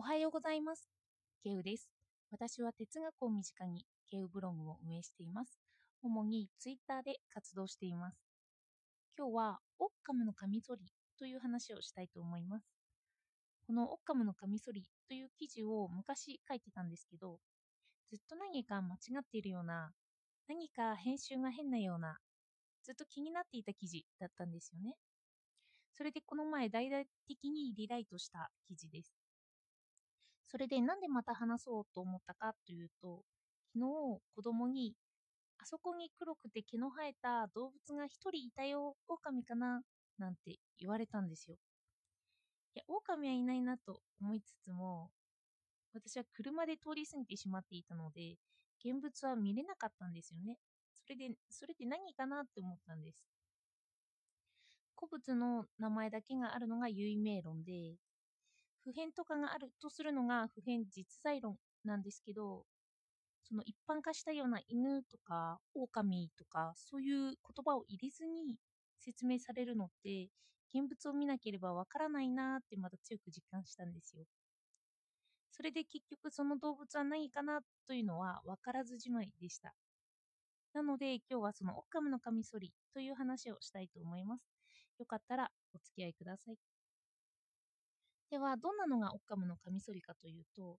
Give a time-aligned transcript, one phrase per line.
[0.00, 0.88] おはようございます。
[1.42, 1.90] ケウです。
[2.30, 5.58] 私は哲学を身近にケウブログを運営しています。
[6.02, 8.16] 主にツイッターで活動しています。
[9.18, 10.82] 今日はオッカムのカミソリ
[11.18, 12.68] という話をしたいと思います。
[13.66, 17.40] このオッカムのカミソリという記事を昔書いてたんですけど、
[18.08, 19.90] ずっと何か間違っているような、
[20.46, 22.18] 何か編集が変なような、
[22.84, 24.94] ずっと気になっていた記事だったんですよね。
[25.96, 29.17] それでこの前大々的にリライトした記事です。
[30.50, 33.22] それでなんでまた話そうと思ったかというと、
[33.74, 34.94] 昨日子供に、
[35.58, 39.82] あそこに黒くて毛の生えた動物が一人いたよ、狼かな？
[40.18, 41.56] なんて言われたんですよ。
[42.74, 45.10] いや、狼はいないなと思いつつも、
[45.92, 48.36] 私は車で通り過ぎてしまっていたので、
[48.84, 50.58] 現物は見れなかったんですよね。
[50.94, 53.18] それで、それって何かなって思ったんです。
[54.96, 57.96] 古物の名前だけがあるのが有名論で、
[58.88, 62.64] 普遍とかがあるとするのが普遍実在論なんですけど、
[63.42, 68.56] その一般化したような犬とか狼とかそういう言葉を入れずに
[68.98, 70.28] 説明されるのって
[70.74, 74.24] 現物を見なければわからないなーってまた強く実感したんですよ。
[75.50, 79.74] それで結局その動物は何かなというのは分からずじまいでした。
[80.72, 84.48] なので今日はそのオッカムのカミソリという話をしたいと思います。
[84.98, 86.77] よかったらお付き合いください。
[88.30, 90.78] では、どんなのがオッカムのカミソリかというと、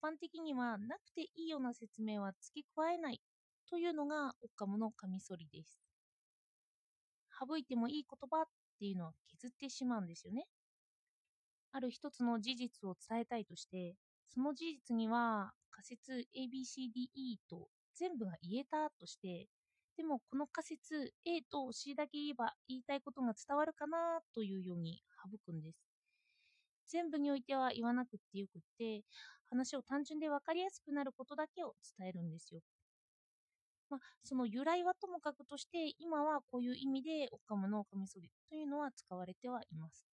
[0.00, 3.20] 一般的にはなくていいような説明は付け加えない
[3.68, 5.80] というのがオッカムのカミソリです。
[7.38, 8.44] 省いてもいい言葉っ
[8.78, 10.46] ていうのは削ってしまうんですよね。
[11.72, 13.94] ある一つの事実を伝えたいとして、
[14.28, 19.48] その事実には仮説 ABCDE と全部が言えたとして、
[19.96, 25.97] でもこの仮説 A と C だけ言えば言いたいことが伝わるかなというように省くんです。
[26.88, 29.02] 全部においては言わなくってよくって、
[29.50, 32.60] 話を単純で分かりやすくなることだけを伝えるんですよ。
[33.90, 40.06] まあ、その由来はともかくとして、今はこういう意味でオッカムのカミソリというのは使われてはいます。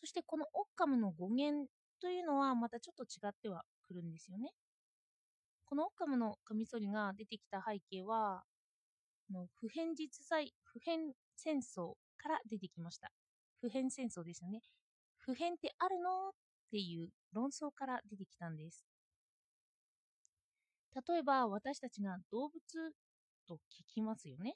[0.00, 1.68] そしてこのオッカムの語源
[2.00, 4.50] というのはまたちょっと違ってはくるんですよね。
[5.66, 8.42] このオッカムのカミソリが出てきた背景は、
[9.32, 13.10] の普遍実在、普遍戦争から出てきました。
[13.60, 14.60] 普遍戦争ですよね。
[15.26, 16.28] 普遍ってあるの？
[16.28, 16.32] っ
[16.70, 18.84] ていう論争から出てきたんです。
[21.08, 22.60] 例えば私たちが動物
[23.48, 24.54] と聞きますよね。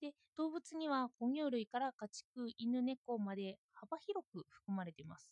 [0.00, 5.28] で、動物には哺乳類から家畜、犬、猫まで幅広く含まれています。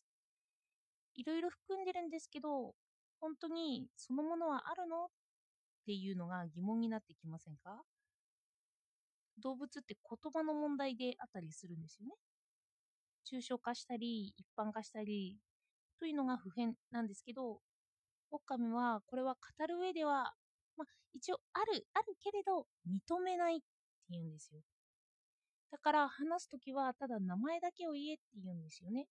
[1.15, 2.75] いろいろ含んでるんですけど、
[3.21, 5.07] 本当にそのものはあるの？
[5.07, 5.09] っ
[5.87, 7.81] ていうのが疑問になってきませんか？
[9.43, 12.13] 動物って言葉の問題であったりするんですよね。
[13.31, 15.39] 抽象化したり、一般化したり、
[15.99, 17.61] というのが普遍なんですけど、
[18.31, 20.35] オカムはこれは語る上では、
[20.77, 23.65] まあ、一応ある、あるけれど認めないって
[24.11, 24.61] 言うんですよ。
[25.71, 29.07] だから話すときはただ名前だけを言えって言うんですよね。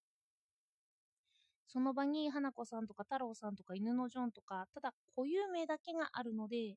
[1.67, 6.75] その場に花子さんとか太郎さんとか犬のジョンとか、ただ固有名だけがあるので、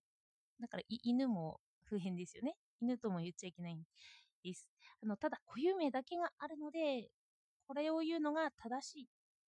[0.61, 2.55] だから犬も普遍ですよね。
[2.81, 3.83] 犬とも言っちゃいけないん
[4.45, 4.69] です。
[5.03, 7.09] あのただ固有名だけがあるので、
[7.73, 9.07] これを言うのが正しいっ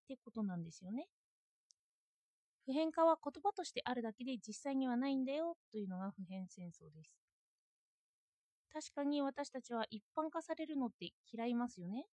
[0.09, 1.09] てことなんですよね。
[2.65, 7.12] 普遍化は言葉としてあるだけで実際にはないんだよというのが普遍戦争です。
[8.73, 12.07] 確かに私たちは一般化されるのって嫌いますよね。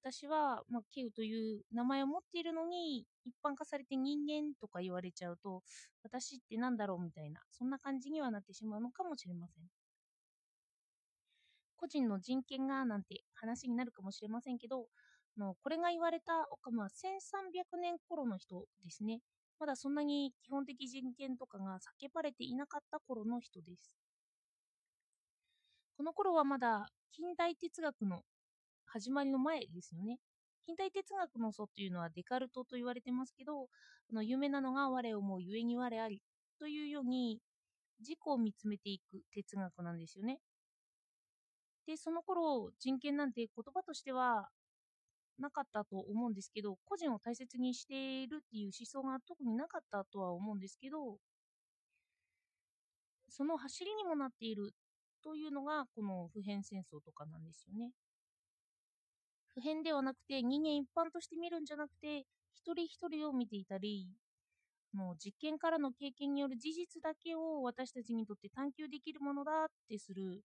[0.00, 5.64] 私は、まあ、ケウという名前を持っているのに一般化されて人間とか言われちゃうと
[6.04, 9.64] 私って何だろうみたいなそんな感じにはなってしまうのかもしれません。
[11.78, 14.86] 個人の人権がなんて話になるかもしれませんけど、
[15.38, 19.20] のこれが言われたオカムは1300年頃の人ですね。
[19.60, 23.94] まだそんなに基本的人権とかが叫ばれていなかった頃の人です。
[25.96, 28.22] この頃はまだ近代哲学の
[28.86, 30.18] 始まりの前ですよね。
[30.66, 33.68] 近代哲学の祖というのはデカルトと言われてますけど、
[34.10, 36.22] あの有名なのが我思うゆえに我あり
[36.58, 37.40] というように
[38.00, 40.38] 自己を見つめていく哲学なんですよね。
[41.88, 44.50] で、その頃、人権なんて言葉としては
[45.38, 51.16] なかったと思うんですけど、個人を大切にしているっていう思想が特になかったとは思うんですけど、
[53.30, 54.74] その走りにもなっている
[55.24, 57.92] というのが、この普遍戦争とかなんですよね。
[59.54, 64.10] 普遍ではなくて、人間一般として見るんじゃなくて、一人一人を見ていたり、
[64.92, 70.42] もう実験からの経験による事実だけを私たちにとって探求できるものだってする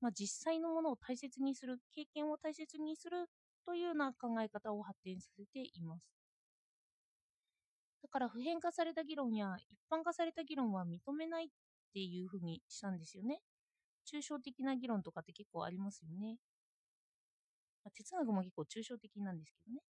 [0.00, 3.28] まあ、実際のものを大切にする、経験を大切にする
[3.64, 6.02] というような考え方を発展させています。
[8.02, 11.48] だから普遍化された議論や一般化された議論は認めないっ
[11.94, 13.40] ていうふうにしたんですよね。
[14.06, 16.38] 抽象的な議論とかって結構ありますよね。
[17.84, 19.82] まあ、哲学も結構抽象的なんですけどね。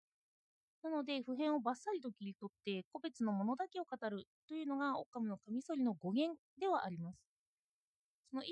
[0.83, 7.19] なので、普遍をバッサリと切り取って、個別のものだけを語るというのが、オッカムのカミソリの語源ではあります。
[8.31, 8.43] その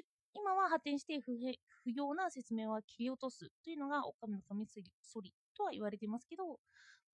[0.41, 6.59] 今は発展して不不要な説明は切り落とすというのが、オカムのカミソリとは言われていますけど、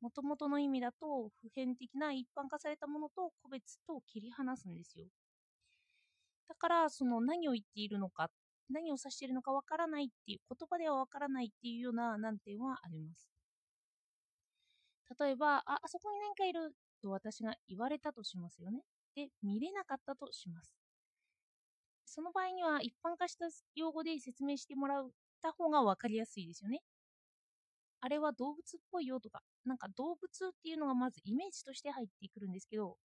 [0.01, 5.07] もともとの意味だと、普遍的な一般化されたものと個別と切り離すんですよ。
[6.49, 8.31] だから、その何を言っているのか、
[8.71, 13.29] 何を指しているのかわからないっていう、言葉ではわからないっていうような難点はあります。
[15.19, 18.83] 例えば、あ、あそこに何かいると私が言われたとしますよね。
[19.15, 20.84] で、見れなかったとします。
[22.15, 25.11] その場合には一般化した用語で説明してもらっ
[25.43, 26.79] た方が分かりやすいですよね。
[28.01, 32.99] あれは動物っぽいよとか、なんか動物っていうのがまずイメージとして入ってくるんですけど、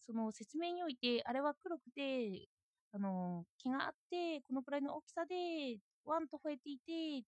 [0.00, 2.48] その説明において、あれは黒くて、
[2.90, 7.24] あの、毛があって、このくらいの大きさで、ワンと吠えていて、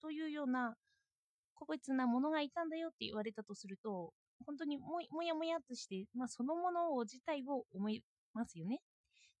[0.00, 0.76] というような
[1.54, 4.14] 個別なものがいたんだよって言われたとすると、
[4.46, 8.02] 本当にももやもやとして、まあ、そのものを自体を思い
[8.32, 8.80] ますよね。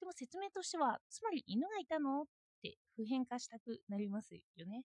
[0.02, 2.22] でも説明としては、つまり犬がいたの？
[2.22, 2.24] っ
[2.60, 4.82] て普遍化したくなりますよね。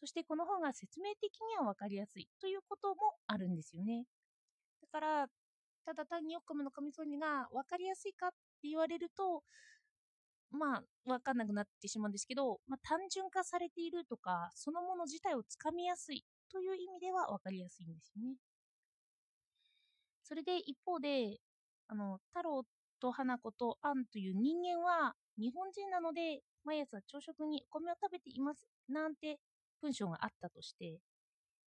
[0.00, 2.94] そしてこの方が説明的には分かりやすいということも
[3.26, 4.04] あるんですよね。
[4.80, 5.26] だから、
[5.84, 8.30] ただ単にオッカムのカミソリが分かりやすいかっ
[8.62, 9.42] て言われると、
[10.50, 18.36] まあ、分かんなくなってしまうんですけど、まあ、単純化されているとか、そのもの自体をつかみやすいという意味では分かりやすいんですよね。
[20.22, 21.36] それで一方で、
[21.88, 22.62] あの、太郎っ
[23.00, 29.38] と花子とアンという人間は日本人なので、毎朝朝食にお米を食べていますなんて
[29.82, 30.98] 文章があったとして、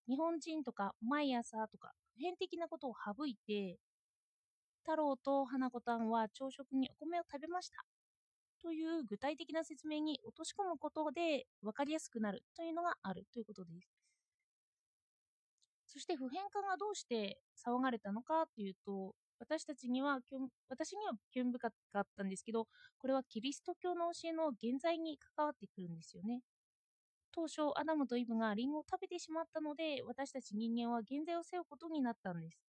[0.07, 3.77] 日本人とか毎朝とか普遍的なことを省いて、
[4.81, 7.85] 太郎と花子たんは朝食にお米を食べました
[8.62, 13.89] という具体的な説明に落とし込むことで分かりやすくなるというのがあるということです。
[15.88, 20.19] そして普遍化がどうして騒がれたのかというと、私たちには、
[20.69, 22.68] 私には興味深かったんですけど、
[22.98, 26.42] これはキリスト教の教えの現在に関わってくるんですよね。
[27.31, 32.60] 当初、アダムとイブがリンゴを食べてしまったので、私たち人間は現在を背負うことになったんです。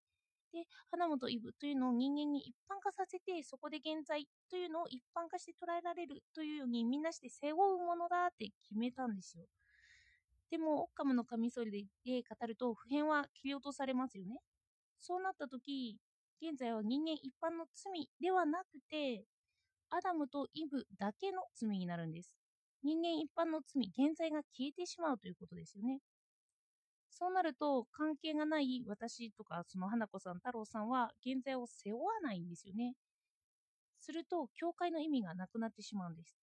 [0.53, 9.47] で、アダムとイブというのを人間に一般化させて、そこで現在というのを一般化して捉えられるというようにみんなして背負うものだって決めたんですよ。
[10.51, 14.41] でも、オッカムのカミソリで語ると普遍は切り落とされますよね。
[15.01, 15.99] そうなった時、
[16.41, 19.25] 現在は人間一般の罪ではなくて、
[19.91, 22.35] アダムとイブだけの罪になるんです。
[22.83, 26.01] 人間一般の罪、現在が消えてしまうということですよね。
[27.11, 32.95] そうなると、関係がない私とか、その花子さん、太郎さんは、現在を背負わないんですよね。
[33.99, 36.37] すると、教会の意味がなくなってしまうんです。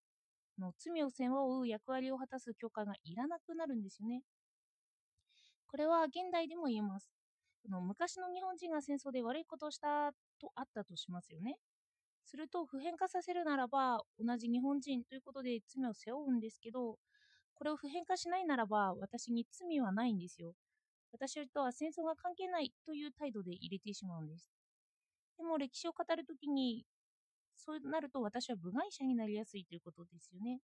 [0.59, 4.21] の罪を背負う役割を果たす教会がいらなくなるんですよね。
[5.67, 7.14] これは現代でも言えます。
[7.69, 11.57] の昔の日本人が戦争で悪いことをしたとあったとしますよね。
[12.25, 16.97] すると普遍化させるならば同じ日本人ということで罪を背負うんですけど
[17.55, 20.53] これを普遍化しないならば私に罪はないんですよ。
[21.13, 24.51] 私とは戦争が関係ないという態度で入れてしまうんです。
[25.37, 26.85] でも歴史を語るときに
[27.55, 30.59] そうなると私は部外者になりやすいということですよね。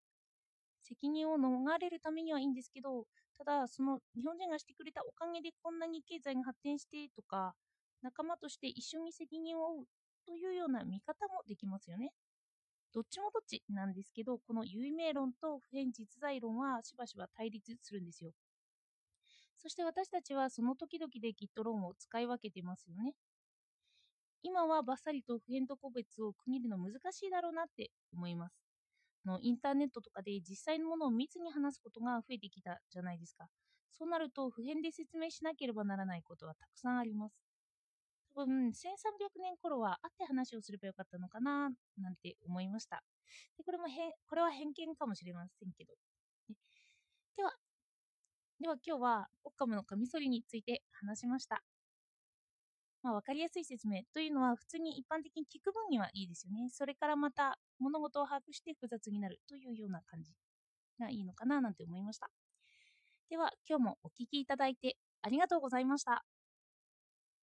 [0.86, 3.06] 責任を逃れるためにはいいんですけど、
[3.38, 7.54] ただ、その日本人がしてくれたおかげでこんなに経済が発展してとか、
[8.02, 9.86] 仲間として一緒に責任を負う
[10.26, 12.12] というような見方もできますよね。
[12.92, 18.32] どっちもどっちなんですけど、この有名論と普遍実在論はしばしば対立するんですよ。
[19.58, 23.14] そして私たちはその時々できっと論を使い分けてますよね。
[24.42, 28.65] 今はバッサリと普遍と個別を区切るの難しいだろうなって思います。
[29.26, 33.48] のインターネットとかで実際のものを密に話すことが増えてきたじゃないですか。
[33.92, 37.34] そうなると普遍で説明しなければならないことはたくさんあります。
[38.34, 43.02] 多分1300年頃は会って話をすればよかったのかななんて思いました。
[43.56, 43.92] でこれもへ
[44.28, 45.94] これは偏見かもしれませんけど。
[47.36, 47.52] では、
[48.60, 51.62] では今日はオッカムのカミソリについて話しました。
[53.06, 56.68] まあ、分かりやすい説明というのは普通に一般的に聞く分にはいいですよね。
[56.70, 60.34] それからまた物事を把握して複雑になるというような感じ
[60.98, 62.28] がいいのかななんて思いました。
[63.30, 66.24] では今日もお聴きいただいてありがとうございました。